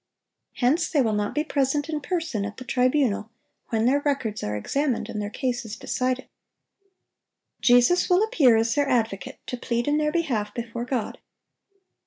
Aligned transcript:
Hence 0.55 0.89
they 0.89 0.99
will 0.99 1.13
not 1.13 1.35
be 1.35 1.43
present 1.43 1.87
in 1.87 2.01
person 2.01 2.43
at 2.43 2.57
the 2.57 2.65
tribunal 2.65 3.29
when 3.69 3.85
their 3.85 3.99
records 4.01 4.41
are 4.41 4.57
examined 4.57 5.07
and 5.09 5.21
their 5.21 5.29
cases 5.29 5.75
decided. 5.75 6.27
Jesus 7.61 8.09
will 8.09 8.23
appear 8.23 8.57
as 8.57 8.73
their 8.73 8.89
advocate, 8.89 9.37
to 9.45 9.57
plead 9.57 9.87
in 9.87 9.97
their 9.99 10.11
behalf 10.11 10.55
before 10.55 10.85
God. 10.85 11.19